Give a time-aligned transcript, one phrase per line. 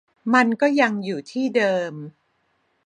[0.33, 1.93] มันก็ยังอยู่ที่เดิม